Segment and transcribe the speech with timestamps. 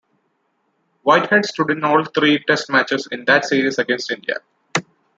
[1.03, 4.37] Whitehead stood in all three Test matches in that series against India.